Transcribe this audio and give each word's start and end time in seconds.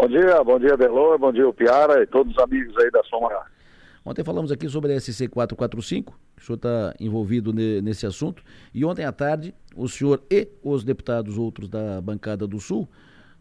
Bom 0.00 0.08
dia, 0.08 0.42
bom 0.42 0.58
dia, 0.58 0.78
Delor, 0.78 1.18
bom 1.18 1.30
dia, 1.30 1.52
Piara 1.52 2.02
e 2.02 2.06
todos 2.06 2.32
os 2.32 2.42
amigos 2.42 2.74
aí 2.78 2.90
da 2.90 3.04
Soma. 3.04 3.28
Ontem 4.02 4.24
falamos 4.24 4.50
aqui 4.50 4.66
sobre 4.66 4.94
a 4.94 4.98
SC 4.98 5.28
445, 5.28 6.18
o 6.38 6.42
senhor 6.42 6.56
está 6.56 6.94
envolvido 6.98 7.52
ne, 7.52 7.82
nesse 7.82 8.06
assunto, 8.06 8.42
e 8.72 8.82
ontem 8.82 9.04
à 9.04 9.12
tarde 9.12 9.54
o 9.76 9.86
senhor 9.86 10.22
e 10.30 10.48
os 10.62 10.84
deputados 10.84 11.36
outros 11.36 11.68
da 11.68 12.00
bancada 12.00 12.46
do 12.46 12.58
Sul, 12.58 12.88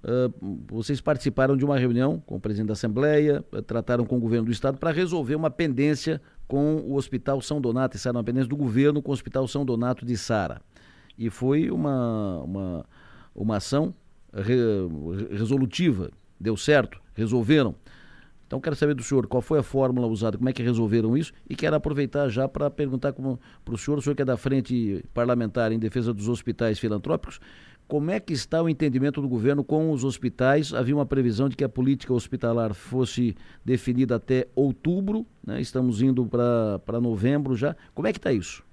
uh, 0.03 0.65
vocês 0.67 0.99
participaram 0.99 1.55
de 1.55 1.63
uma 1.63 1.79
reunião 1.79 2.21
com 2.25 2.35
o 2.35 2.41
presidente 2.41 2.67
da 2.67 2.73
Assembleia, 2.73 3.41
uh, 3.53 3.61
trataram 3.61 4.03
com 4.03 4.17
o 4.17 4.19
governo 4.19 4.47
do 4.47 4.51
Estado 4.51 4.77
para 4.77 4.91
resolver 4.91 5.35
uma 5.35 5.49
pendência 5.49 6.21
com 6.45 6.75
o 6.79 6.95
Hospital 6.95 7.39
São 7.39 7.61
Donato, 7.61 7.95
e 7.95 8.09
uma 8.09 8.21
pendência 8.21 8.49
do 8.49 8.57
governo 8.57 9.01
com 9.01 9.11
o 9.11 9.13
Hospital 9.13 9.47
São 9.47 9.63
Donato 9.63 10.05
de 10.05 10.17
Sara. 10.17 10.59
E 11.17 11.29
foi 11.29 11.71
uma, 11.71 12.39
uma, 12.43 12.85
uma 13.33 13.55
ação 13.55 13.93
re, 14.33 14.57
resolutiva, 15.31 16.11
deu 16.39 16.55
certo, 16.55 16.99
resolveram. 17.13 17.75
Então 18.47 18.59
quero 18.59 18.75
saber 18.75 18.95
do 18.95 19.03
senhor 19.03 19.27
qual 19.27 19.41
foi 19.41 19.59
a 19.59 19.63
fórmula 19.63 20.07
usada, 20.07 20.37
como 20.37 20.49
é 20.49 20.53
que 20.53 20.63
resolveram 20.63 21.15
isso 21.15 21.31
e 21.47 21.55
quero 21.55 21.75
aproveitar 21.75 22.29
já 22.29 22.47
para 22.47 22.67
perguntar 22.69 23.13
para 23.13 23.73
o 23.73 23.77
senhor, 23.77 23.99
o 23.99 24.01
senhor 24.01 24.15
que 24.15 24.23
é 24.23 24.25
da 24.25 24.37
frente 24.37 25.05
parlamentar 25.13 25.71
em 25.71 25.77
defesa 25.77 26.11
dos 26.11 26.27
hospitais 26.27 26.79
filantrópicos, 26.79 27.39
como 27.87 28.11
é 28.11 28.19
que 28.19 28.33
está 28.33 28.61
o 28.61 28.69
entendimento 28.69 29.19
do 29.19 29.27
governo 29.27 29.63
com 29.63 29.91
os 29.91 30.03
hospitais? 30.03 30.75
Havia 30.75 30.95
uma 30.95 31.07
previsão 31.07 31.49
de 31.49 31.55
que 31.55 31.63
a 31.63 31.69
política 31.69 32.13
hospitalar 32.13 32.75
fosse 32.75 33.35
definida 33.65 34.15
até 34.15 34.47
outubro, 34.55 35.25
né? 35.45 35.59
estamos 35.59 35.99
indo 35.99 36.23
para 36.25 37.01
novembro 37.01 37.55
já. 37.55 37.75
Como 37.95 38.07
é 38.07 38.11
que 38.11 38.19
está 38.19 38.31
isso? 38.31 38.63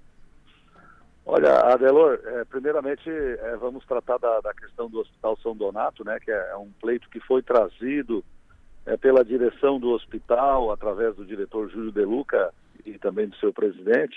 Olha, 1.29 1.73
Adelor, 1.73 2.21
é, 2.23 2.45
primeiramente 2.45 3.09
é, 3.09 3.57
vamos 3.57 3.85
tratar 3.85 4.17
da, 4.17 4.39
da, 4.39 4.53
questão 4.53 4.89
do 4.89 5.01
Hospital 5.01 5.37
São 5.43 5.53
Donato, 5.53 6.05
né, 6.05 6.17
que 6.21 6.31
é, 6.31 6.51
é 6.51 6.55
um 6.55 6.71
pleito 6.79 7.09
que 7.09 7.19
foi 7.19 7.43
trazido 7.43 8.23
é, 8.85 8.95
pela 8.95 9.25
direção 9.25 9.77
do 9.77 9.89
hospital, 9.89 10.71
através 10.71 11.17
do 11.17 11.25
diretor 11.25 11.69
Júlio 11.69 11.91
De 11.91 12.05
Luca 12.05 12.53
e 12.85 12.97
também 12.97 13.27
do 13.27 13.35
seu 13.35 13.51
presidente, 13.51 14.15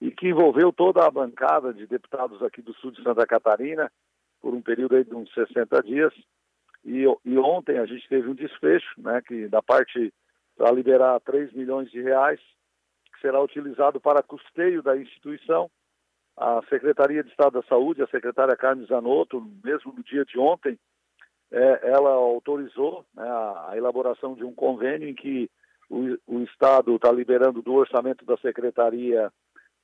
e 0.00 0.12
que 0.12 0.28
envolveu 0.28 0.72
toda 0.72 1.04
a 1.04 1.10
bancada 1.10 1.74
de 1.74 1.88
deputados 1.88 2.40
aqui 2.40 2.62
do 2.62 2.72
sul 2.74 2.92
de 2.92 3.02
Santa 3.02 3.26
Catarina 3.26 3.90
por 4.40 4.54
um 4.54 4.62
período 4.62 5.04
de 5.04 5.12
uns 5.12 5.34
60 5.34 5.82
dias. 5.82 6.14
E, 6.84 7.04
e 7.24 7.36
ontem 7.36 7.78
a 7.78 7.86
gente 7.86 8.08
teve 8.08 8.28
um 8.28 8.34
desfecho, 8.34 8.94
né, 8.98 9.20
que 9.26 9.48
da 9.48 9.60
parte 9.60 10.14
para 10.56 10.70
liberar 10.70 11.18
3 11.22 11.52
milhões 11.52 11.90
de 11.90 12.00
reais, 12.00 12.38
que 13.12 13.20
será 13.20 13.42
utilizado 13.42 14.00
para 14.00 14.22
custeio 14.22 14.84
da 14.84 14.96
instituição. 14.96 15.68
A 16.36 16.60
Secretaria 16.68 17.22
de 17.22 17.30
Estado 17.30 17.60
da 17.60 17.68
Saúde, 17.68 18.02
a 18.02 18.08
secretária 18.08 18.56
Carmen 18.56 18.86
Zanotto, 18.86 19.40
mesmo 19.62 19.92
no 19.92 20.02
dia 20.02 20.24
de 20.24 20.38
ontem, 20.38 20.78
é, 21.52 21.90
ela 21.90 22.10
autorizou 22.10 23.04
né, 23.14 23.22
a, 23.22 23.70
a, 23.70 23.76
elaboração 23.76 24.34
de 24.34 24.44
um 24.44 24.52
convênio 24.52 25.08
em 25.08 25.14
que 25.14 25.48
o, 25.88 26.16
o 26.26 26.40
Estado 26.40 26.96
está 26.96 27.12
liberando 27.12 27.62
do 27.62 27.74
orçamento 27.74 28.24
da 28.24 28.36
Secretaria 28.38 29.32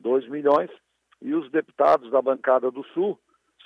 2 0.01 0.29
milhões 0.29 0.71
e 1.23 1.35
os 1.35 1.49
deputados 1.51 2.11
da 2.11 2.21
bancada 2.21 2.71
do 2.71 2.83
Sul, 2.87 3.17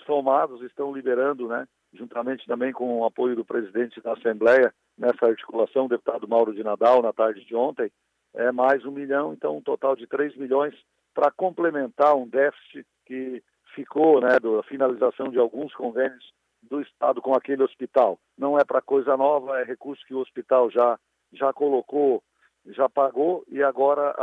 somados, 0.04 0.60
estão 0.62 0.92
liberando, 0.92 1.48
né, 1.48 1.66
juntamente 1.94 2.46
também 2.46 2.72
com 2.72 3.00
o 3.00 3.06
apoio 3.06 3.34
do 3.34 3.44
presidente 3.44 4.00
da 4.02 4.12
Assembleia, 4.12 4.74
nessa 4.98 5.26
articulação, 5.26 5.86
o 5.86 5.88
deputado 5.88 6.28
Mauro 6.28 6.52
de 6.52 6.62
Nadal, 6.62 7.00
na 7.00 7.12
tarde 7.12 7.44
de 7.44 7.54
ontem, 7.54 7.90
é 8.34 8.52
mais 8.52 8.84
um 8.84 8.90
milhão, 8.90 9.32
então 9.32 9.56
um 9.56 9.62
total 9.62 9.96
de 9.96 10.06
3 10.06 10.36
milhões 10.36 10.74
para 11.14 11.30
complementar 11.30 12.14
um 12.16 12.28
déficit 12.28 12.86
que 13.06 13.42
ficou, 13.74 14.20
né, 14.20 14.38
da 14.38 14.62
finalização 14.64 15.28
de 15.28 15.38
alguns 15.38 15.74
convênios 15.74 16.32
do 16.62 16.80
Estado 16.80 17.20
com 17.20 17.34
aquele 17.34 17.62
hospital. 17.62 18.18
Não 18.36 18.58
é 18.58 18.64
para 18.64 18.80
coisa 18.80 19.16
nova, 19.16 19.60
é 19.60 19.64
recurso 19.64 20.04
que 20.06 20.14
o 20.14 20.20
hospital 20.20 20.70
já, 20.70 20.98
já 21.32 21.52
colocou, 21.52 22.22
já 22.66 22.88
pagou 22.88 23.44
e 23.48 23.62
agora 23.62 24.14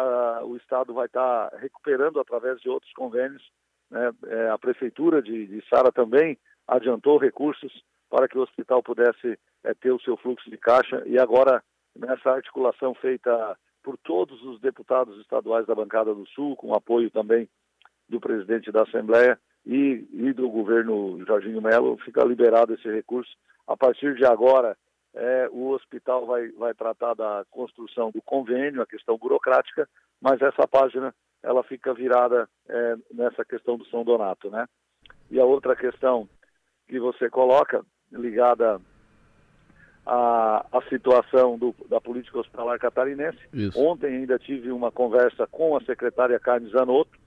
o 0.45 0.55
Estado 0.57 0.93
vai 0.93 1.05
estar 1.05 1.49
tá 1.49 1.57
recuperando 1.57 2.19
através 2.19 2.59
de 2.59 2.69
outros 2.69 2.91
convênios. 2.93 3.51
Né? 3.89 4.11
É, 4.27 4.49
a 4.49 4.57
Prefeitura 4.57 5.21
de, 5.21 5.47
de 5.47 5.63
Sara 5.67 5.91
também 5.91 6.37
adiantou 6.67 7.17
recursos 7.17 7.83
para 8.09 8.27
que 8.27 8.37
o 8.37 8.41
hospital 8.41 8.81
pudesse 8.81 9.37
é, 9.63 9.73
ter 9.73 9.91
o 9.91 10.01
seu 10.01 10.17
fluxo 10.17 10.49
de 10.49 10.57
caixa 10.57 11.03
e 11.05 11.19
agora 11.19 11.63
nessa 11.95 12.31
articulação 12.31 12.93
feita 12.95 13.57
por 13.83 13.97
todos 13.97 14.41
os 14.43 14.59
deputados 14.59 15.19
estaduais 15.19 15.65
da 15.65 15.75
bancada 15.75 16.13
do 16.13 16.27
Sul, 16.27 16.55
com 16.55 16.73
apoio 16.73 17.09
também 17.09 17.47
do 18.07 18.19
presidente 18.19 18.71
da 18.71 18.83
Assembleia, 18.83 19.39
e, 19.65 20.07
e 20.11 20.33
do 20.33 20.49
governo 20.49 21.23
Jorginho 21.25 21.61
Melo 21.61 21.97
fica 21.97 22.23
liberado 22.23 22.73
esse 22.73 22.89
recurso. 22.91 23.31
A 23.67 23.77
partir 23.77 24.15
de 24.15 24.25
agora, 24.25 24.75
é, 25.13 25.47
o 25.51 25.69
hospital 25.69 26.25
vai, 26.25 26.49
vai 26.49 26.73
tratar 26.73 27.13
da 27.13 27.45
construção 27.49 28.11
do 28.11 28.21
convênio, 28.21 28.81
a 28.81 28.87
questão 28.87 29.17
burocrática, 29.17 29.87
mas 30.19 30.41
essa 30.41 30.67
página 30.67 31.13
ela 31.43 31.63
fica 31.63 31.93
virada 31.93 32.47
é, 32.67 32.95
nessa 33.13 33.43
questão 33.43 33.77
do 33.77 33.85
São 33.85 34.03
Donato, 34.03 34.49
né? 34.49 34.67
E 35.29 35.39
a 35.39 35.45
outra 35.45 35.75
questão 35.75 36.27
que 36.87 36.99
você 36.99 37.29
coloca, 37.29 37.83
ligada 38.11 38.79
à, 40.05 40.65
à 40.71 40.81
situação 40.89 41.57
do, 41.57 41.75
da 41.89 42.01
política 42.01 42.39
hospitalar 42.39 42.79
catarinense, 42.79 43.39
Isso. 43.53 43.79
ontem 43.79 44.07
ainda 44.07 44.39
tive 44.39 44.71
uma 44.71 44.91
conversa 44.91 45.47
com 45.47 45.75
a 45.75 45.81
secretária 45.81 46.39
Carmen 46.39 46.69
Zanotto, 46.71 47.19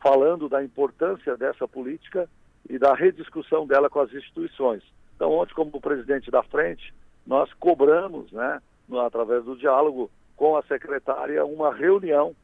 falando 0.00 0.48
da 0.48 0.62
importância 0.62 1.36
dessa 1.36 1.66
política 1.66 2.28
e 2.68 2.78
da 2.78 2.94
rediscussão 2.94 3.66
dela 3.66 3.88
com 3.90 4.00
as 4.00 4.12
instituições. 4.12 4.82
Então, 5.16 5.30
ontem, 5.30 5.54
como 5.54 5.80
presidente 5.80 6.30
da 6.30 6.42
frente, 6.42 6.92
nós 7.26 7.52
cobramos, 7.54 8.30
né, 8.32 8.60
através 9.04 9.44
do 9.44 9.56
diálogo 9.56 10.10
com 10.36 10.56
a 10.56 10.62
secretária, 10.62 11.44
uma 11.44 11.72
reunião 11.72 12.34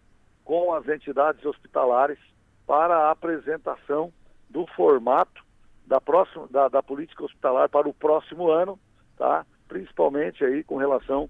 com 0.45 0.73
as 0.73 0.89
entidades 0.89 1.45
hospitalares 1.45 2.19
para 2.67 2.97
a 2.97 3.11
apresentação 3.11 4.13
do 4.49 4.67
formato 4.69 5.43
da, 5.87 6.01
próxima, 6.01 6.47
da, 6.51 6.69
da 6.69 6.83
política 6.83 7.25
hospitalar 7.25 7.69
para 7.69 7.89
o 7.89 7.95
próximo 7.95 8.51
ano, 8.51 8.79
tá? 9.17 9.45
Principalmente 9.69 10.45
aí 10.45 10.65
com 10.65 10.77
relação 10.77 11.29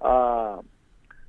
a 0.00 0.60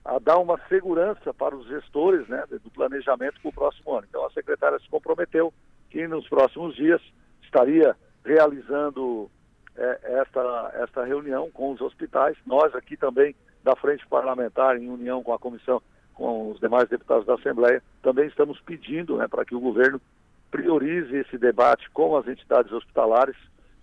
a 0.04 0.18
dar 0.20 0.40
uma 0.40 0.60
segurança 0.68 1.34
para 1.34 1.56
os 1.56 1.68
gestores 1.68 2.28
né, 2.28 2.44
do 2.50 2.72
planejamento 2.72 3.40
para 3.40 3.50
o 3.50 3.54
próximo 3.54 3.94
ano. 3.94 4.08
Então, 4.10 4.26
a 4.26 4.32
secretária 4.32 4.80
se 4.80 4.90
comprometeu 4.90 5.54
que 5.90 6.08
nos 6.08 6.28
próximos 6.28 6.76
dias 6.76 7.02
estaria 7.44 7.96
realizando 8.26 9.30
é, 9.76 10.20
esta, 10.22 10.72
esta 10.76 11.06
reunião 11.06 11.52
com 11.52 11.72
os 11.72 11.82
hospitais. 11.82 12.36
Nós 12.46 12.74
aqui 12.74 12.98
também, 12.98 13.36
da 13.64 13.76
Frente 13.76 14.06
Parlamentar, 14.08 14.78
em 14.78 14.90
união 14.90 15.22
com 15.22 15.34
a 15.34 15.40
comissão, 15.40 15.82
com 16.16 16.52
os 16.52 16.60
demais 16.60 16.90
deputados 16.90 17.26
da 17.26 17.36
Assembleia, 17.36 17.84
também 18.02 18.28
estamos 18.28 18.60
pedindo 18.62 19.18
né, 19.18 19.28
para 19.28 19.46
que 19.46 19.56
o 19.56 19.60
governo 19.60 20.02
priorize 20.50 21.16
esse 21.16 21.38
debate 21.38 21.90
com 21.92 22.18
as 22.18 22.28
entidades 22.28 22.72
hospitalares. 22.72 23.36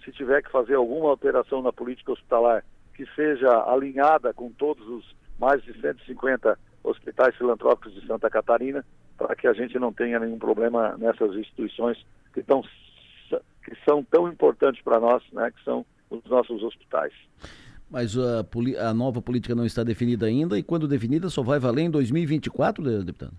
Se 0.08 0.12
tiver 0.12 0.42
que 0.42 0.50
fazer 0.50 0.74
alguma 0.74 1.10
alteração 1.10 1.60
na 1.60 1.70
política 1.70 2.12
hospitalar 2.12 2.64
que 2.94 3.04
seja 3.14 3.62
alinhada 3.70 4.32
com 4.32 4.50
todos 4.50 4.88
os 4.88 5.14
mais 5.38 5.62
de 5.62 5.78
150 5.78 6.58
hospitais 6.82 7.36
filantrópicos 7.36 7.92
de 7.92 8.06
Santa 8.06 8.30
Catarina, 8.30 8.82
para 9.18 9.36
que 9.36 9.46
a 9.46 9.52
gente 9.52 9.78
não 9.78 9.92
tenha 9.92 10.18
nenhum 10.18 10.38
problema 10.38 10.96
nessas 10.96 11.36
instituições 11.36 12.02
que, 12.32 12.42
tão, 12.42 12.62
que 13.62 13.76
são 13.86 14.02
tão 14.02 14.26
importantes 14.28 14.82
para 14.82 14.98
nós, 14.98 15.22
né, 15.30 15.50
que 15.50 15.62
são 15.62 15.84
os 16.08 16.24
nossos 16.24 16.62
hospitais. 16.62 17.12
Mas 17.90 18.16
a, 18.16 18.46
a, 18.88 18.94
nova 18.94 19.20
política 19.20 19.54
não 19.54 19.66
está 19.66 19.84
definida 19.84 20.24
ainda 20.24 20.58
e 20.58 20.62
quando 20.62 20.88
definida 20.88 21.28
só 21.28 21.42
vai 21.42 21.58
valer 21.58 21.82
em 21.82 21.90
2024, 21.90 23.04
deputado? 23.04 23.36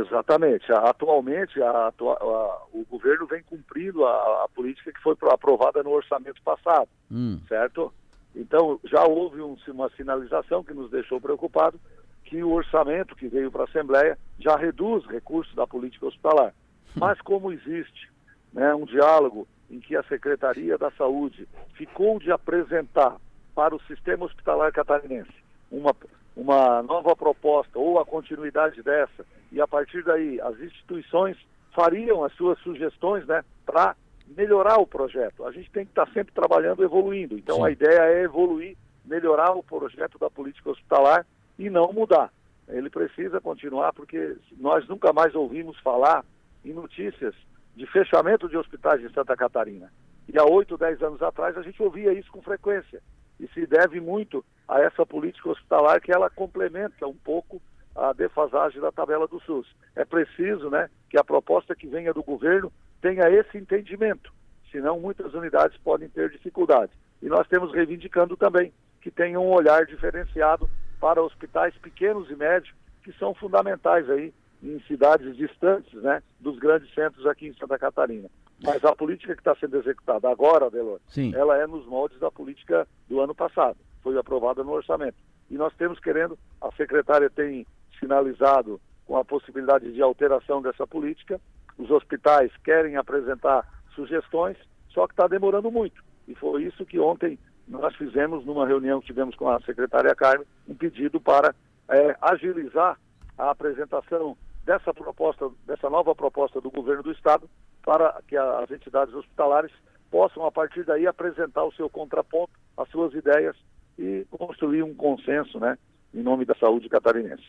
Exatamente. 0.00 0.70
Atualmente, 0.72 1.60
a, 1.62 1.88
a, 1.88 2.62
o 2.72 2.84
governo 2.88 3.26
vem 3.26 3.42
cumprindo 3.42 4.06
a, 4.06 4.48
política 4.54 4.92
que 4.92 5.00
foi 5.00 5.16
aprovada 5.30 5.82
no 5.82 5.90
orçamento 5.90 6.40
passado, 6.42 6.88
hum. 7.10 7.40
certo? 7.48 7.92
Então, 8.34 8.78
já 8.84 9.04
houve 9.04 9.40
um, 9.40 9.56
uma 9.68 9.90
sinalização 9.90 10.62
que 10.62 10.74
nos 10.74 10.90
deixou 10.90 11.20
preocupado 11.20 11.80
que 12.24 12.42
o 12.42 12.50
orçamento 12.50 13.16
que 13.16 13.26
veio 13.26 13.50
para 13.50 13.62
a 13.62 13.64
Assembleia 13.64 14.18
já 14.38 14.56
reduz 14.56 15.06
recursos 15.06 15.54
da 15.54 15.66
política 15.66 16.06
hospitalar. 16.06 16.52
Mas 16.94 17.20
como 17.20 17.52
existe 17.52 18.10
né, 18.52 18.74
um 18.74 18.84
diálogo 18.84 19.46
em 19.70 19.80
que 19.80 19.96
a 19.96 20.02
Secretaria 20.04 20.76
da 20.76 20.90
Saúde 20.92 21.48
ficou 21.74 22.18
de 22.18 22.30
apresentar 22.30 23.16
para 23.54 23.74
o 23.74 23.82
sistema 23.82 24.26
hospitalar 24.26 24.72
catarinense 24.72 25.48
uma, 25.70 25.94
uma 26.38 26.80
nova 26.84 27.16
proposta 27.16 27.76
ou 27.76 27.98
a 27.98 28.06
continuidade 28.06 28.80
dessa, 28.80 29.26
e 29.50 29.60
a 29.60 29.66
partir 29.66 30.04
daí 30.04 30.40
as 30.40 30.58
instituições 30.60 31.36
fariam 31.74 32.22
as 32.24 32.32
suas 32.34 32.56
sugestões 32.60 33.26
né, 33.26 33.44
para 33.66 33.96
melhorar 34.36 34.78
o 34.78 34.86
projeto. 34.86 35.44
A 35.44 35.50
gente 35.50 35.68
tem 35.72 35.84
que 35.84 35.90
estar 35.90 36.08
sempre 36.12 36.32
trabalhando, 36.32 36.84
evoluindo. 36.84 37.36
Então 37.36 37.56
Sim. 37.56 37.64
a 37.64 37.70
ideia 37.70 38.00
é 38.02 38.22
evoluir, 38.22 38.76
melhorar 39.04 39.52
o 39.52 39.64
projeto 39.64 40.16
da 40.16 40.30
política 40.30 40.70
hospitalar 40.70 41.26
e 41.58 41.68
não 41.68 41.92
mudar. 41.92 42.32
Ele 42.68 42.88
precisa 42.88 43.40
continuar 43.40 43.92
porque 43.92 44.36
nós 44.58 44.86
nunca 44.86 45.12
mais 45.12 45.34
ouvimos 45.34 45.76
falar 45.80 46.24
em 46.64 46.72
notícias 46.72 47.34
de 47.74 47.86
fechamento 47.86 48.48
de 48.48 48.56
hospitais 48.56 49.02
em 49.02 49.12
Santa 49.12 49.36
Catarina. 49.36 49.90
E 50.32 50.38
há 50.38 50.44
oito, 50.44 50.76
dez 50.76 51.02
anos 51.02 51.20
atrás 51.20 51.56
a 51.56 51.62
gente 51.62 51.82
ouvia 51.82 52.12
isso 52.12 52.30
com 52.30 52.42
frequência. 52.42 53.02
E 53.38 53.46
se 53.48 53.66
deve 53.66 54.00
muito 54.00 54.44
a 54.66 54.80
essa 54.80 55.06
política 55.06 55.50
hospitalar 55.50 56.00
que 56.00 56.12
ela 56.12 56.28
complementa 56.28 57.06
um 57.06 57.14
pouco 57.14 57.60
a 57.94 58.12
defasagem 58.12 58.80
da 58.80 58.92
tabela 58.92 59.26
do 59.26 59.40
SUS. 59.40 59.66
É 59.96 60.04
preciso 60.04 60.70
né, 60.70 60.88
que 61.10 61.18
a 61.18 61.24
proposta 61.24 61.74
que 61.74 61.86
venha 61.86 62.12
do 62.12 62.22
governo 62.22 62.72
tenha 63.00 63.28
esse 63.30 63.56
entendimento, 63.56 64.32
senão 64.70 65.00
muitas 65.00 65.34
unidades 65.34 65.76
podem 65.78 66.08
ter 66.08 66.30
dificuldade. 66.30 66.92
E 67.22 67.26
nós 67.26 67.46
temos 67.48 67.72
reivindicando 67.72 68.36
também 68.36 68.72
que 69.00 69.10
tenha 69.10 69.40
um 69.40 69.50
olhar 69.50 69.86
diferenciado 69.86 70.68
para 71.00 71.22
hospitais 71.22 71.74
pequenos 71.78 72.30
e 72.30 72.36
médios, 72.36 72.74
que 73.02 73.12
são 73.12 73.34
fundamentais 73.34 74.08
aí 74.10 74.32
em 74.62 74.80
cidades 74.82 75.36
distantes 75.36 75.92
né, 76.02 76.22
dos 76.40 76.58
grandes 76.58 76.92
centros 76.94 77.26
aqui 77.26 77.46
em 77.46 77.54
Santa 77.54 77.78
Catarina. 77.78 78.28
Mas 78.62 78.84
a 78.84 78.94
política 78.94 79.34
que 79.34 79.40
está 79.40 79.54
sendo 79.56 79.76
executada 79.78 80.28
agora, 80.28 80.66
Adelor, 80.66 81.00
ela 81.34 81.56
é 81.56 81.66
nos 81.66 81.86
moldes 81.86 82.18
da 82.18 82.30
política 82.30 82.88
do 83.08 83.20
ano 83.20 83.34
passado. 83.34 83.76
Foi 84.02 84.16
aprovada 84.18 84.64
no 84.64 84.72
orçamento. 84.72 85.16
E 85.50 85.54
nós 85.54 85.72
temos 85.76 85.98
querendo, 86.00 86.38
a 86.60 86.70
secretária 86.72 87.30
tem 87.30 87.66
sinalizado 87.98 88.80
com 89.06 89.16
a 89.16 89.24
possibilidade 89.24 89.92
de 89.92 90.02
alteração 90.02 90.60
dessa 90.60 90.86
política. 90.86 91.40
Os 91.78 91.90
hospitais 91.90 92.50
querem 92.64 92.96
apresentar 92.96 93.66
sugestões, 93.94 94.56
só 94.90 95.06
que 95.06 95.12
está 95.12 95.26
demorando 95.26 95.70
muito. 95.70 96.02
E 96.26 96.34
foi 96.34 96.64
isso 96.64 96.84
que 96.84 96.98
ontem 96.98 97.38
nós 97.66 97.94
fizemos, 97.96 98.44
numa 98.44 98.66
reunião 98.66 99.00
que 99.00 99.06
tivemos 99.06 99.34
com 99.36 99.48
a 99.48 99.60
secretária 99.60 100.14
Carmen, 100.14 100.46
um 100.66 100.74
pedido 100.74 101.20
para 101.20 101.54
é, 101.88 102.16
agilizar 102.20 102.98
a 103.36 103.50
apresentação 103.50 104.36
dessa 104.64 104.92
proposta, 104.92 105.50
dessa 105.66 105.88
nova 105.88 106.14
proposta 106.14 106.60
do 106.60 106.70
governo 106.70 107.02
do 107.02 107.12
Estado, 107.12 107.48
para 107.88 108.20
que 108.28 108.36
as 108.36 108.70
entidades 108.70 109.14
hospitalares 109.14 109.72
possam, 110.10 110.44
a 110.44 110.52
partir 110.52 110.84
daí, 110.84 111.06
apresentar 111.06 111.64
o 111.64 111.72
seu 111.72 111.88
contraponto, 111.88 112.52
as 112.76 112.86
suas 112.90 113.14
ideias 113.14 113.56
e 113.98 114.26
construir 114.30 114.82
um 114.82 114.94
consenso, 114.94 115.58
né, 115.58 115.78
em 116.12 116.22
nome 116.22 116.44
da 116.44 116.54
saúde 116.56 116.86
catarinense. 116.86 117.44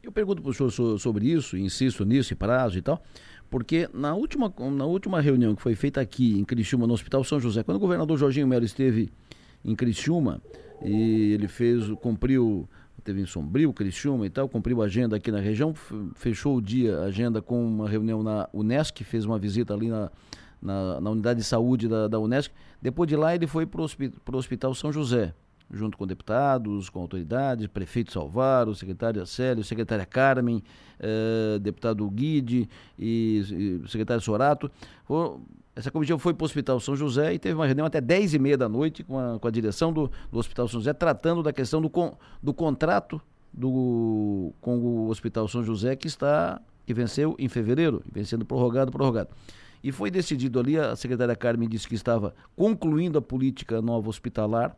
Eu 0.00 0.12
pergunto 0.12 0.42
para 0.42 0.50
o 0.52 0.54
senhor 0.54 0.96
sobre 0.96 1.26
isso, 1.26 1.56
insisto 1.56 2.04
nisso, 2.04 2.32
e 2.32 2.36
prazo 2.36 2.78
e 2.78 2.82
tal, 2.82 3.02
porque 3.50 3.88
na 3.92 4.14
última, 4.14 4.54
na 4.70 4.86
última 4.86 5.20
reunião 5.20 5.56
que 5.56 5.62
foi 5.62 5.74
feita 5.74 6.00
aqui 6.00 6.38
em 6.38 6.44
Criciúma, 6.44 6.86
no 6.86 6.94
Hospital 6.94 7.24
São 7.24 7.40
José, 7.40 7.64
quando 7.64 7.78
o 7.78 7.80
governador 7.80 8.16
Jorginho 8.16 8.46
Melo 8.46 8.64
esteve 8.64 9.10
em 9.64 9.74
Criciúma, 9.74 10.40
e 10.84 11.32
ele 11.32 11.48
fez, 11.48 11.90
cumpriu, 12.00 12.68
teve 13.00 13.20
em 13.20 13.26
Sombrio, 13.26 13.72
Criciúma 13.72 14.26
e 14.26 14.30
tal, 14.30 14.48
cumpriu 14.48 14.82
a 14.82 14.86
agenda 14.86 15.16
aqui 15.16 15.30
na 15.30 15.40
região, 15.40 15.74
fechou 16.14 16.56
o 16.56 16.62
dia, 16.62 16.98
a 16.98 17.04
agenda 17.04 17.40
com 17.40 17.64
uma 17.64 17.88
reunião 17.88 18.22
na 18.22 18.48
Unesc, 18.52 19.02
fez 19.04 19.24
uma 19.24 19.38
visita 19.38 19.74
ali 19.74 19.88
na, 19.88 20.10
na, 20.60 21.00
na 21.00 21.10
unidade 21.10 21.40
de 21.40 21.46
saúde 21.46 21.88
da, 21.88 22.08
da 22.08 22.18
Unesc. 22.18 22.52
Depois 22.80 23.08
de 23.08 23.16
lá 23.16 23.34
ele 23.34 23.46
foi 23.46 23.66
para 23.66 23.80
o 23.80 24.36
Hospital 24.36 24.74
São 24.74 24.92
José, 24.92 25.34
junto 25.72 25.96
com 25.96 26.06
deputados, 26.06 26.90
com 26.90 27.00
autoridades, 27.00 27.66
prefeito 27.66 28.12
Salvaro, 28.12 28.74
secretária 28.74 29.24
Célio, 29.24 29.62
secretária 29.62 30.04
Carmen, 30.04 30.62
eh, 30.98 31.58
deputado 31.60 32.08
Guide 32.10 32.68
e, 32.98 33.80
e 33.84 33.88
secretário 33.88 34.22
Sorato. 34.22 34.70
Essa 35.80 35.90
comitiva 35.90 36.18
foi 36.18 36.34
para 36.34 36.44
o 36.44 36.46
Hospital 36.46 36.78
São 36.78 36.94
José 36.94 37.32
e 37.32 37.38
teve 37.38 37.54
uma 37.54 37.64
reunião 37.64 37.86
até 37.86 38.02
10 38.02 38.34
e 38.34 38.38
meia 38.38 38.58
da 38.58 38.68
noite 38.68 39.02
com 39.02 39.18
a, 39.18 39.38
com 39.38 39.48
a 39.48 39.50
direção 39.50 39.90
do, 39.90 40.10
do 40.30 40.38
Hospital 40.38 40.68
São 40.68 40.78
José, 40.78 40.92
tratando 40.92 41.42
da 41.42 41.54
questão 41.54 41.80
do, 41.80 41.88
con, 41.88 42.18
do 42.42 42.52
contrato 42.52 43.18
do, 43.50 44.52
com 44.60 44.76
o 44.76 45.08
Hospital 45.08 45.48
São 45.48 45.64
José 45.64 45.96
que 45.96 46.06
está 46.06 46.60
que 46.84 46.92
venceu 46.92 47.34
em 47.38 47.48
fevereiro, 47.48 48.02
vencendo 48.12 48.44
prorrogado, 48.44 48.90
prorrogado. 48.90 49.30
E 49.82 49.90
foi 49.90 50.10
decidido 50.10 50.60
ali, 50.60 50.76
a 50.76 50.94
secretária 50.96 51.34
Carmen 51.34 51.68
disse 51.68 51.88
que 51.88 51.94
estava 51.94 52.34
concluindo 52.54 53.16
a 53.16 53.22
política 53.22 53.80
nova 53.80 54.10
hospitalar, 54.10 54.76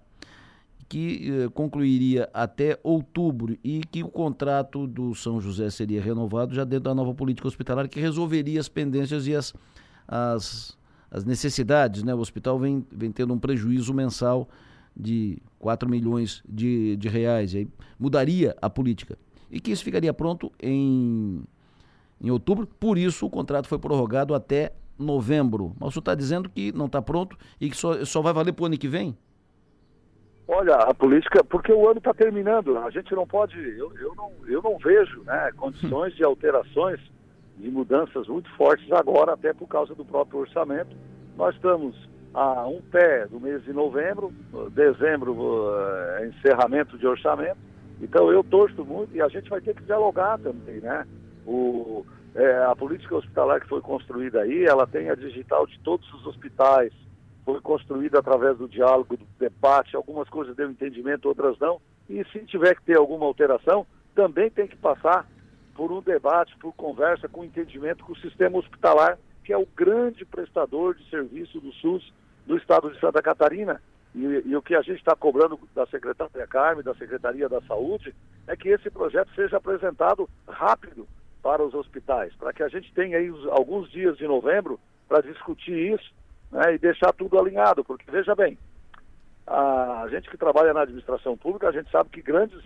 que 0.88 1.32
eh, 1.32 1.48
concluiria 1.48 2.28
até 2.32 2.78
outubro 2.82 3.56
e 3.64 3.80
que 3.80 4.04
o 4.04 4.08
contrato 4.08 4.86
do 4.86 5.14
São 5.14 5.40
José 5.40 5.68
seria 5.70 6.00
renovado 6.00 6.54
já 6.54 6.64
dentro 6.64 6.84
da 6.84 6.94
nova 6.94 7.14
política 7.14 7.48
hospitalar 7.48 7.88
que 7.88 7.98
resolveria 7.98 8.60
as 8.60 8.68
pendências 8.68 9.26
e 9.26 9.34
as, 9.34 9.54
as, 10.06 10.76
as 11.12 11.24
necessidades. 11.24 12.02
Né? 12.02 12.14
O 12.14 12.18
hospital 12.18 12.58
vem, 12.58 12.84
vem 12.90 13.12
tendo 13.12 13.34
um 13.34 13.38
prejuízo 13.38 13.92
mensal 13.92 14.48
de 14.96 15.38
4 15.58 15.88
milhões 15.88 16.42
de, 16.48 16.96
de 16.96 17.08
reais. 17.08 17.52
E 17.52 17.58
aí 17.58 17.68
mudaria 17.98 18.56
a 18.60 18.70
política. 18.70 19.18
E 19.50 19.60
que 19.60 19.70
isso 19.70 19.84
ficaria 19.84 20.12
pronto 20.14 20.50
em, 20.60 21.42
em 22.20 22.30
outubro, 22.30 22.66
por 22.66 22.96
isso 22.96 23.26
o 23.26 23.30
contrato 23.30 23.68
foi 23.68 23.78
prorrogado 23.78 24.34
até 24.34 24.72
novembro. 24.98 25.74
Mas 25.78 25.90
o 25.90 25.92
senhor 25.92 26.00
está 26.00 26.14
dizendo 26.14 26.48
que 26.48 26.72
não 26.72 26.86
está 26.86 27.02
pronto 27.02 27.36
e 27.60 27.68
que 27.68 27.76
só, 27.76 28.02
só 28.04 28.22
vai 28.22 28.32
valer 28.32 28.52
para 28.52 28.62
o 28.62 28.66
ano 28.66 28.78
que 28.78 28.88
vem? 28.88 29.16
Olha, 30.48 30.74
a 30.74 30.92
política, 30.92 31.44
porque 31.44 31.72
o 31.72 31.88
ano 31.88 31.98
está 31.98 32.12
terminando, 32.12 32.76
a 32.76 32.90
gente 32.90 33.14
não 33.14 33.26
pode, 33.26 33.56
eu, 33.56 33.92
eu, 33.96 34.14
não, 34.14 34.32
eu 34.46 34.60
não 34.60 34.76
vejo 34.76 35.22
né, 35.22 35.50
condições 35.56 36.14
de 36.14 36.24
alterações, 36.24 37.00
de 37.62 37.70
mudanças 37.70 38.26
muito 38.26 38.50
fortes 38.56 38.90
agora, 38.90 39.34
até 39.34 39.52
por 39.54 39.68
causa 39.68 39.94
do 39.94 40.04
próprio 40.04 40.40
orçamento. 40.40 40.96
Nós 41.36 41.54
estamos 41.54 41.96
a 42.34 42.66
um 42.66 42.80
pé 42.82 43.26
do 43.26 43.38
mês 43.38 43.62
de 43.62 43.72
novembro, 43.72 44.32
dezembro 44.72 45.70
é 46.18 46.26
encerramento 46.26 46.98
de 46.98 47.06
orçamento, 47.06 47.58
então 48.00 48.32
eu 48.32 48.42
torço 48.42 48.84
muito 48.84 49.14
e 49.14 49.22
a 49.22 49.28
gente 49.28 49.48
vai 49.48 49.60
ter 49.60 49.74
que 49.76 49.84
dialogar 49.84 50.38
também, 50.38 50.80
né? 50.80 51.06
O, 51.46 52.04
é, 52.34 52.64
a 52.64 52.74
política 52.74 53.14
hospitalar 53.14 53.60
que 53.60 53.68
foi 53.68 53.80
construída 53.80 54.40
aí, 54.40 54.64
ela 54.64 54.86
tem 54.86 55.08
a 55.08 55.14
digital 55.14 55.64
de 55.66 55.78
todos 55.80 56.12
os 56.14 56.26
hospitais, 56.26 56.92
foi 57.44 57.60
construída 57.60 58.18
através 58.18 58.58
do 58.58 58.68
diálogo, 58.68 59.16
do 59.16 59.26
debate, 59.38 59.94
algumas 59.94 60.28
coisas 60.28 60.56
deu 60.56 60.68
entendimento, 60.68 61.28
outras 61.28 61.56
não. 61.60 61.80
E 62.08 62.24
se 62.32 62.40
tiver 62.40 62.74
que 62.74 62.82
ter 62.82 62.96
alguma 62.96 63.26
alteração, 63.26 63.86
também 64.14 64.50
tem 64.50 64.66
que 64.66 64.76
passar 64.76 65.28
por 65.74 65.90
um 65.90 66.00
debate, 66.00 66.56
por 66.58 66.72
conversa, 66.74 67.28
com 67.28 67.44
entendimento 67.44 68.04
com 68.04 68.12
o 68.12 68.18
sistema 68.18 68.58
hospitalar, 68.58 69.18
que 69.44 69.52
é 69.52 69.58
o 69.58 69.66
grande 69.66 70.24
prestador 70.24 70.94
de 70.94 71.08
serviço 71.08 71.60
do 71.60 71.72
SUS 71.74 72.12
do 72.46 72.56
estado 72.56 72.90
de 72.90 73.00
Santa 73.00 73.22
Catarina. 73.22 73.80
E, 74.14 74.20
e 74.20 74.56
o 74.56 74.62
que 74.62 74.74
a 74.74 74.82
gente 74.82 74.98
está 74.98 75.16
cobrando 75.16 75.58
da 75.74 75.86
Secretaria 75.86 76.46
Carme, 76.46 76.82
da 76.82 76.94
Secretaria 76.94 77.48
da 77.48 77.60
Saúde, 77.62 78.14
é 78.46 78.54
que 78.54 78.68
esse 78.68 78.90
projeto 78.90 79.30
seja 79.34 79.56
apresentado 79.56 80.28
rápido 80.46 81.08
para 81.42 81.64
os 81.64 81.74
hospitais, 81.74 82.34
para 82.36 82.52
que 82.52 82.62
a 82.62 82.68
gente 82.68 82.92
tenha 82.92 83.18
aí 83.18 83.32
alguns 83.50 83.90
dias 83.90 84.16
de 84.16 84.26
novembro 84.26 84.78
para 85.08 85.22
discutir 85.22 85.94
isso 85.94 86.12
né, 86.50 86.74
e 86.74 86.78
deixar 86.78 87.12
tudo 87.12 87.38
alinhado, 87.38 87.82
porque 87.82 88.08
veja 88.10 88.34
bem, 88.34 88.56
a 89.46 90.06
gente 90.08 90.30
que 90.30 90.36
trabalha 90.36 90.72
na 90.72 90.82
administração 90.82 91.36
pública, 91.36 91.68
a 91.68 91.72
gente 91.72 91.90
sabe 91.90 92.10
que 92.10 92.22
grandes 92.22 92.62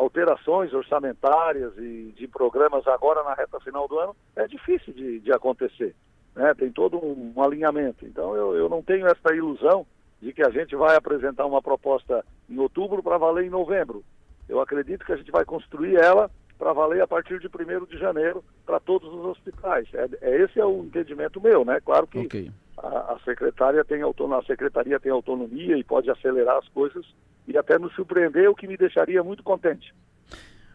alterações 0.00 0.72
orçamentárias 0.72 1.76
e 1.76 2.14
de 2.16 2.26
programas 2.26 2.86
agora 2.86 3.22
na 3.22 3.34
reta 3.34 3.60
final 3.60 3.86
do 3.86 3.98
ano 3.98 4.16
é 4.34 4.46
difícil 4.46 4.94
de, 4.94 5.20
de 5.20 5.32
acontecer. 5.32 5.94
Né? 6.34 6.54
Tem 6.54 6.70
todo 6.70 6.96
um, 6.96 7.34
um 7.36 7.42
alinhamento. 7.42 8.06
Então 8.06 8.34
eu, 8.34 8.54
eu 8.54 8.68
não 8.68 8.82
tenho 8.82 9.06
essa 9.06 9.34
ilusão 9.34 9.86
de 10.20 10.32
que 10.32 10.42
a 10.42 10.50
gente 10.50 10.74
vai 10.74 10.96
apresentar 10.96 11.44
uma 11.44 11.60
proposta 11.60 12.24
em 12.48 12.58
outubro 12.58 13.02
para 13.02 13.18
valer 13.18 13.44
em 13.44 13.50
novembro. 13.50 14.02
Eu 14.48 14.60
acredito 14.60 15.04
que 15.04 15.12
a 15.12 15.16
gente 15.16 15.30
vai 15.30 15.44
construir 15.44 15.96
ela 15.96 16.30
para 16.58 16.72
valer 16.72 17.02
a 17.02 17.06
partir 17.06 17.38
de 17.38 17.46
1 17.46 17.86
de 17.86 17.98
janeiro 17.98 18.42
para 18.64 18.80
todos 18.80 19.12
os 19.12 19.24
hospitais. 19.26 19.86
É, 19.92 20.08
é, 20.22 20.42
esse 20.42 20.58
é 20.58 20.64
o 20.64 20.82
entendimento 20.84 21.40
meu, 21.40 21.64
né? 21.64 21.78
Claro 21.80 22.06
que 22.06 22.20
okay 22.20 22.50
a, 22.82 23.12
a 23.14 23.18
secretária 23.24 23.84
tem 23.84 24.02
autonomia, 24.02 24.42
a 24.42 24.46
secretaria 24.46 24.98
tem 24.98 25.12
autonomia 25.12 25.76
e 25.76 25.84
pode 25.84 26.10
acelerar 26.10 26.56
as 26.56 26.68
coisas 26.68 27.04
e 27.50 27.58
até 27.58 27.78
nos 27.78 27.92
surpreender, 27.94 28.48
o 28.48 28.54
que 28.54 28.66
me 28.66 28.76
deixaria 28.76 29.22
muito 29.22 29.42
contente. 29.42 29.94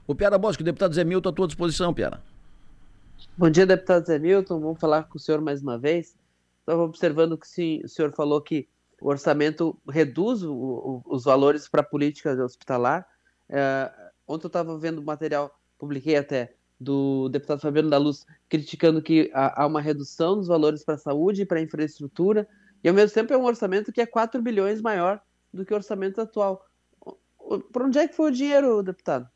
O 0.05 0.13
Piara 0.13 0.37
Bosco, 0.37 0.61
o 0.61 0.65
deputado 0.65 0.93
Zé 0.93 1.03
Milton, 1.03 1.29
à 1.29 1.33
tua 1.33 1.47
disposição, 1.47 1.93
Piara. 1.93 2.21
Bom 3.37 3.49
dia, 3.49 3.65
deputado 3.65 4.05
Zé 4.05 4.19
Milton. 4.19 4.59
Vamos 4.59 4.79
falar 4.79 5.03
com 5.03 5.17
o 5.17 5.19
senhor 5.19 5.41
mais 5.41 5.61
uma 5.61 5.79
vez. 5.79 6.15
Estava 6.59 6.83
observando 6.83 7.37
que 7.37 7.47
sim, 7.47 7.81
o 7.83 7.87
senhor 7.87 8.11
falou 8.11 8.41
que 8.41 8.67
o 9.01 9.07
orçamento 9.07 9.77
reduz 9.89 10.43
o, 10.43 10.53
o, 10.53 11.01
os 11.05 11.23
valores 11.23 11.69
para 11.69 11.81
a 11.81 11.83
política 11.83 12.31
hospitalar. 12.43 13.07
É, 13.49 13.91
ontem 14.27 14.45
eu 14.45 14.47
estava 14.47 14.77
vendo 14.77 15.01
material, 15.01 15.57
publiquei 15.77 16.17
até, 16.17 16.55
do 16.79 17.29
deputado 17.29 17.61
Fabiano 17.61 17.89
da 17.89 17.97
Luz 17.97 18.25
criticando 18.49 19.01
que 19.01 19.31
há 19.33 19.65
uma 19.65 19.79
redução 19.79 20.35
dos 20.35 20.47
valores 20.47 20.83
para 20.83 20.95
a 20.95 20.97
saúde 20.97 21.43
e 21.43 21.45
para 21.45 21.59
a 21.59 21.61
infraestrutura, 21.61 22.47
e 22.83 22.89
ao 22.89 22.93
mesmo 22.93 23.13
tempo 23.13 23.33
é 23.33 23.37
um 23.37 23.45
orçamento 23.45 23.93
que 23.93 24.01
é 24.01 24.05
4 24.05 24.41
bilhões 24.41 24.81
maior 24.81 25.21
do 25.55 25.65
que 25.65 25.73
o 25.73 25.77
orçamento 25.77 26.21
atual. 26.21 26.65
Por 27.71 27.83
onde 27.83 27.99
é 27.99 28.07
que 28.07 28.15
foi 28.15 28.29
o 28.29 28.33
dinheiro, 28.33 28.83
deputado? 28.83 29.27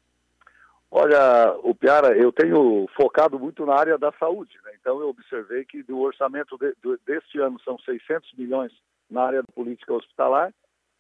Olha, 0.92 1.56
o 1.64 1.76
Piara, 1.76 2.18
eu 2.18 2.32
tenho 2.32 2.88
focado 2.96 3.40
muito 3.40 3.64
na 3.66 3.76
área 3.76 3.98
da 3.98 4.12
saúde, 4.14 4.58
né? 4.66 4.72
então 4.80 5.00
eu 5.00 5.10
observei 5.10 5.64
que 5.64 5.84
do 5.84 6.00
orçamento 6.00 6.58
de, 6.58 6.74
do, 6.82 7.00
deste 7.06 7.40
ano 7.40 7.60
são 7.64 7.78
600 7.78 8.34
milhões 8.34 8.72
na 9.10 9.24
área 9.24 9.42
da 9.44 9.54
política 9.54 9.94
hospitalar 9.94 10.52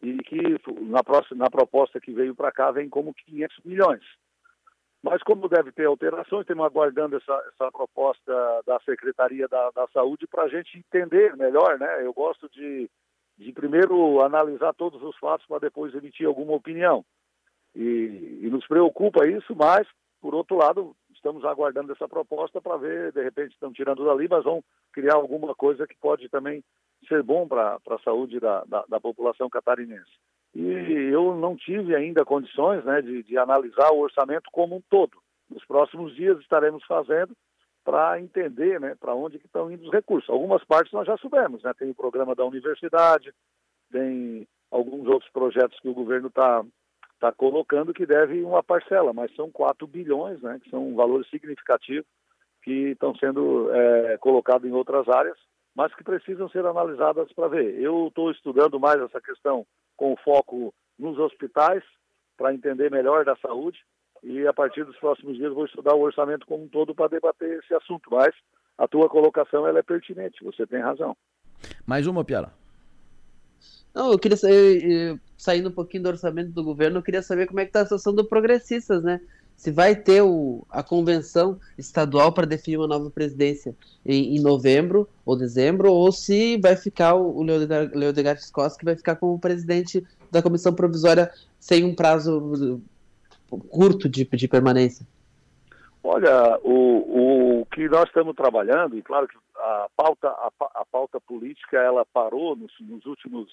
e 0.02 0.18
que 0.20 0.38
na, 0.82 1.04
próxima, 1.04 1.44
na 1.44 1.50
proposta 1.50 2.00
que 2.00 2.14
veio 2.14 2.36
para 2.36 2.52
cá 2.52 2.70
vem 2.70 2.88
como 2.88 3.14
500 3.14 3.60
milhões. 3.66 4.04
Mas 5.02 5.24
como 5.24 5.50
deve 5.50 5.72
ter 5.72 5.86
alterações, 5.86 6.42
estamos 6.42 6.66
aguardando 6.66 7.18
essa, 7.18 7.34
essa 7.54 7.72
proposta 7.72 8.62
da 8.68 8.80
Secretaria 8.82 9.48
da, 9.48 9.72
da 9.72 9.88
Saúde 9.88 10.28
para 10.28 10.44
a 10.44 10.50
gente 10.50 10.78
entender 10.78 11.36
melhor, 11.36 11.80
né? 11.80 12.06
Eu 12.06 12.14
gosto 12.14 12.50
de, 12.50 12.90
de 13.40 13.54
primeiro 13.54 14.22
analisar 14.22 14.74
todos 14.74 15.02
os 15.02 15.18
fatos 15.18 15.48
para 15.48 15.60
depois 15.60 15.96
emitir 15.96 16.28
alguma 16.28 16.54
opinião. 16.54 17.06
E, 17.74 18.40
e, 18.42 18.50
nos 18.50 18.68
preocupa 18.68 19.26
isso, 19.26 19.56
mas, 19.56 19.88
por 20.22 20.36
outro 20.36 20.58
lado, 20.58 20.94
estamos 21.14 21.46
aguardando 21.46 21.94
essa 21.94 22.08
proposta 22.08 22.60
para 22.60 22.76
ver, 22.78 23.14
de 23.14 23.24
repente 23.24 23.54
estão 23.54 23.72
tirando 23.72 24.04
dali, 24.06 24.28
mas 24.30 24.44
vão 24.44 24.62
criar 24.92 25.16
alguma 25.16 25.56
coisa 25.56 25.88
que 25.88 25.96
pode 25.98 26.28
também 26.28 26.62
ser 27.08 27.24
bom 27.24 27.48
para 27.48 27.76
a 27.76 28.00
saúde 28.04 28.40
da, 28.40 28.66
da, 28.66 28.84
da, 28.90 29.00
população 29.00 29.50
catarinense. 29.50 30.12
E 30.54 30.62
eu 31.14 31.36
não 31.36 31.56
tive 31.56 31.96
ainda 31.96 32.26
condições 32.26 32.84
né, 32.84 33.02
de, 33.02 33.24
de 33.24 33.38
analisar 33.38 33.92
o 33.92 34.00
orçamento 34.00 34.50
como 34.52 34.76
um 34.76 34.82
todo. 34.90 35.18
Nos 35.50 35.64
próximos 35.66 36.14
dias 36.16 36.38
estaremos 36.40 36.84
fazendo 36.86 37.34
para 37.84 38.20
entender 38.20 38.80
né, 38.80 38.96
para 39.00 39.16
onde 39.16 39.40
que 39.40 39.46
estão 39.46 39.72
indo 39.72 39.84
os 39.86 39.92
recursos. 39.92 40.30
Algumas 40.30 40.64
partes 40.64 40.94
nós 40.94 41.08
já 41.08 41.18
soubemos, 41.18 41.64
né? 41.64 41.74
tem 41.74 41.90
o 41.90 41.96
programa 41.96 42.36
da 42.36 42.46
universidade, 42.46 43.34
tem 43.92 44.48
alguns 44.72 45.08
outros 45.08 45.32
projetos 45.32 45.80
que 45.80 45.90
o 45.90 45.94
governo 45.94 46.28
está 46.28 46.64
tá 47.20 47.32
colocando 47.32 47.94
que 47.94 48.06
deve 48.06 48.44
uma 48.44 48.64
parcela, 48.64 49.12
mas 49.14 49.34
são 49.36 49.52
4 49.52 49.86
bilhões, 49.88 50.42
né, 50.42 50.60
que 50.64 50.70
são 50.70 50.96
valores 50.96 51.30
significativos 51.30 52.08
que 52.62 52.92
estão 52.92 53.16
sendo 53.16 53.70
é, 53.74 54.18
colocados 54.18 54.70
em 54.70 54.74
outras 54.74 55.08
áreas, 55.08 55.38
mas 55.76 55.94
que 55.96 56.04
precisam 56.04 56.50
ser 56.50 56.66
analisadas 56.66 57.32
para 57.34 57.48
ver. 57.48 57.80
Eu 57.80 58.08
estou 58.08 58.32
estudando 58.32 58.80
mais 58.80 59.02
essa 59.02 59.22
questão 59.22 59.66
com 59.96 60.16
foco 60.18 60.74
nos 60.98 61.18
hospitais, 61.18 61.84
para 62.38 62.54
entender 62.54 62.90
melhor 62.90 63.26
da 63.26 63.36
saúde, 63.38 63.80
e 64.24 64.46
a 64.48 64.54
partir 64.54 64.84
dos 64.84 64.98
próximos 64.98 65.38
dias 65.38 65.54
vou 65.54 65.66
estudar 65.66 65.96
o 65.96 66.02
orçamento 66.02 66.46
como 66.46 66.64
um 66.64 66.68
todo 66.68 66.94
para 66.94 67.10
debater 67.10 67.60
esse 67.60 67.74
assunto. 67.74 68.10
Mas 68.12 68.34
a 68.78 68.88
tua 68.88 69.10
colocação 69.10 69.68
ela 69.68 69.80
é 69.80 69.84
pertinente, 69.84 70.44
você 70.44 70.66
tem 70.66 70.80
razão. 70.82 71.16
Mais 71.86 72.08
uma, 72.08 72.24
Piara. 72.24 72.52
Não, 73.94 74.12
eu 74.12 74.20
queria 74.20 74.38
saber, 74.38 75.20
saindo 75.38 75.70
um 75.70 75.74
pouquinho 75.74 76.04
do 76.04 76.10
orçamento 76.10 76.52
do 76.52 76.64
governo, 76.64 77.00
eu 77.00 77.04
queria 77.04 77.22
saber 77.22 77.48
como 77.48 77.60
é 77.60 77.64
que 77.64 77.70
está 77.70 77.82
a 77.82 77.86
situação 77.86 78.14
do 78.14 78.24
Progressistas, 78.24 79.04
né? 79.04 79.20
Se 79.58 79.72
vai 79.72 79.94
ter 79.94 80.22
o, 80.22 80.66
a 80.70 80.82
convenção 80.82 81.60
estadual 81.78 82.32
para 82.32 82.46
definir 82.46 82.78
uma 82.78 82.88
nova 82.88 83.10
presidência 83.10 83.76
em, 84.06 84.38
em, 84.38 84.40
novembro 84.40 85.10
ou 85.26 85.36
dezembro, 85.36 85.92
ou 85.92 86.14
se 86.14 86.58
vai 86.58 86.78
ficar 86.78 87.16
o, 87.16 87.40
o 87.40 87.44
Leodegar 87.44 88.38
Costa, 88.54 88.80
que 88.80 88.86
vai 88.86 88.96
ficar 88.96 89.18
como 89.18 89.38
presidente 89.38 90.02
da 90.32 90.42
comissão 90.42 90.74
provisória 90.74 91.30
sem 91.60 91.84
um 91.84 91.94
prazo 91.94 92.82
curto 93.58 94.08
de, 94.08 94.26
de 94.26 94.48
permanência? 94.48 95.06
Olha, 96.04 96.58
o, 96.64 97.62
o 97.62 97.66
que 97.66 97.88
nós 97.90 98.06
estamos 98.06 98.36
trabalhando, 98.36 98.98
e 98.98 99.02
claro 99.02 99.28
que 99.28 99.38
a 99.58 99.88
pauta, 99.96 100.30
a, 100.30 100.52
a 100.76 100.86
pauta 100.86 101.20
política 101.20 101.78
ela 101.78 102.06
parou 102.06 102.56
nos, 102.56 102.72
nos, 102.80 103.06
últimos 103.06 103.52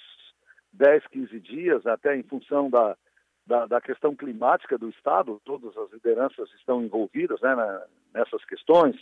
10, 0.72 1.06
15 1.08 1.40
dias, 1.40 1.86
até 1.86 2.16
em 2.16 2.22
função 2.22 2.70
da, 2.70 2.96
da, 3.46 3.66
da, 3.66 3.80
questão 3.80 4.14
climática 4.14 4.78
do 4.78 4.88
Estado, 4.88 5.40
todas 5.44 5.76
as 5.76 5.92
lideranças 5.92 6.48
estão 6.54 6.82
envolvidas 6.82 7.40
né, 7.40 7.54
nessas 8.14 8.44
questões, 8.44 8.96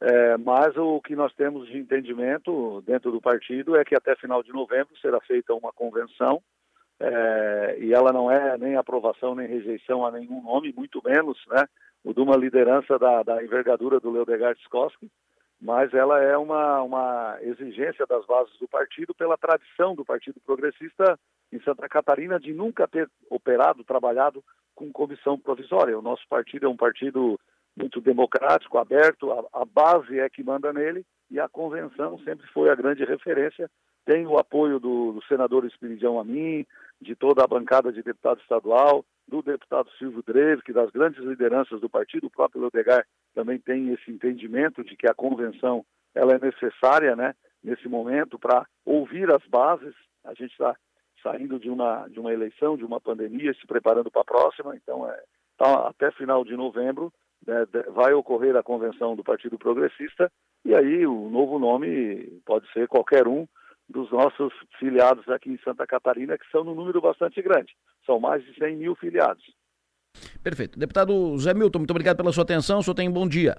é, 0.00 0.36
mas 0.36 0.76
o 0.76 1.00
que 1.00 1.16
nós 1.16 1.32
temos 1.34 1.66
de 1.66 1.78
entendimento 1.78 2.82
dentro 2.86 3.10
do 3.10 3.20
partido 3.20 3.76
é 3.76 3.84
que 3.84 3.94
até 3.94 4.14
final 4.16 4.42
de 4.42 4.52
novembro 4.52 4.94
será 5.00 5.20
feita 5.20 5.54
uma 5.54 5.72
convenção 5.72 6.42
é, 7.00 7.76
e 7.80 7.92
ela 7.92 8.12
não 8.12 8.30
é 8.30 8.56
nem 8.58 8.76
aprovação 8.76 9.34
nem 9.34 9.46
rejeição 9.46 10.06
a 10.06 10.10
nenhum 10.10 10.42
nome, 10.42 10.72
muito 10.76 11.00
menos 11.04 11.38
né, 11.48 11.66
o 12.04 12.12
de 12.12 12.20
uma 12.20 12.36
liderança 12.36 12.98
da, 12.98 13.22
da 13.22 13.42
envergadura 13.42 13.98
do 13.98 14.10
Leodegard 14.10 14.60
Skoski, 14.60 15.10
mas 15.60 15.92
ela 15.94 16.22
é 16.22 16.36
uma, 16.36 16.82
uma 16.82 17.38
exigência 17.40 18.06
das 18.06 18.24
bases 18.26 18.56
do 18.58 18.68
partido 18.68 19.14
pela 19.14 19.36
tradição 19.36 19.94
do 19.94 20.04
Partido 20.04 20.40
Progressista 20.44 21.18
em 21.52 21.60
Santa 21.62 21.88
Catarina 21.88 22.38
de 22.38 22.52
nunca 22.52 22.86
ter 22.86 23.08
operado, 23.30 23.84
trabalhado 23.84 24.44
com 24.74 24.92
comissão 24.92 25.38
provisória. 25.38 25.98
O 25.98 26.02
nosso 26.02 26.22
partido 26.28 26.66
é 26.66 26.68
um 26.68 26.76
partido 26.76 27.38
muito 27.76 28.00
democrático, 28.00 28.78
aberto, 28.78 29.32
a, 29.32 29.62
a 29.62 29.64
base 29.64 30.18
é 30.18 30.28
que 30.28 30.42
manda 30.42 30.72
nele 30.72 31.04
e 31.30 31.40
a 31.40 31.48
convenção 31.48 32.18
sempre 32.20 32.46
foi 32.48 32.70
a 32.70 32.74
grande 32.74 33.04
referência 33.04 33.68
tem 34.04 34.26
o 34.26 34.38
apoio 34.38 34.78
do, 34.78 35.12
do 35.12 35.24
senador 35.24 35.64
Espiridião 35.64 36.20
Amin, 36.20 36.66
de 37.00 37.16
toda 37.16 37.42
a 37.42 37.46
bancada 37.46 37.92
de 37.92 38.02
deputado 38.02 38.40
estadual, 38.40 39.04
do 39.26 39.42
deputado 39.42 39.90
Silvio 39.98 40.22
Dreve, 40.22 40.62
que 40.62 40.72
das 40.72 40.90
grandes 40.90 41.24
lideranças 41.24 41.80
do 41.80 41.88
partido, 41.88 42.26
o 42.26 42.30
próprio 42.30 42.60
Lodegar 42.60 43.06
também 43.34 43.58
tem 43.58 43.92
esse 43.92 44.10
entendimento 44.10 44.84
de 44.84 44.96
que 44.96 45.08
a 45.08 45.14
convenção 45.14 45.84
ela 46.14 46.34
é 46.34 46.38
necessária, 46.38 47.16
né, 47.16 47.34
nesse 47.62 47.88
momento 47.88 48.38
para 48.38 48.66
ouvir 48.84 49.32
as 49.34 49.42
bases. 49.48 49.94
A 50.22 50.34
gente 50.34 50.52
está 50.52 50.76
saindo 51.22 51.58
de 51.58 51.70
uma 51.70 52.06
de 52.08 52.20
uma 52.20 52.32
eleição, 52.32 52.76
de 52.76 52.84
uma 52.84 53.00
pandemia, 53.00 53.54
se 53.54 53.66
preparando 53.66 54.10
para 54.10 54.20
a 54.20 54.26
próxima. 54.26 54.76
Então, 54.76 55.08
é, 55.08 55.22
tá, 55.56 55.88
até 55.88 56.10
final 56.12 56.44
de 56.44 56.54
novembro 56.54 57.10
né, 57.46 57.66
vai 57.94 58.12
ocorrer 58.12 58.56
a 58.56 58.62
convenção 58.62 59.14
do 59.14 59.24
Partido 59.24 59.58
Progressista 59.58 60.30
e 60.64 60.74
aí 60.74 61.06
o 61.06 61.28
novo 61.28 61.58
nome 61.58 62.40
pode 62.46 62.70
ser 62.72 62.88
qualquer 62.88 63.28
um 63.28 63.46
dos 63.88 64.10
nossos 64.10 64.52
filiados 64.78 65.28
aqui 65.28 65.50
em 65.50 65.58
Santa 65.58 65.86
Catarina, 65.86 66.38
que 66.38 66.50
são 66.50 66.64
no 66.64 66.74
número 66.74 67.00
bastante 67.00 67.42
grande. 67.42 67.72
São 68.06 68.18
mais 68.18 68.42
de 68.44 68.54
100 68.54 68.76
mil 68.76 68.94
filiados. 68.96 69.44
Perfeito. 70.42 70.78
Deputado 70.78 71.36
Zé 71.38 71.52
Milton, 71.52 71.80
muito 71.80 71.90
obrigado 71.90 72.16
pela 72.16 72.32
sua 72.32 72.44
atenção. 72.44 72.78
O 72.78 72.82
senhor 72.82 72.94
tem 72.94 73.08
um 73.08 73.12
bom 73.12 73.28
dia. 73.28 73.56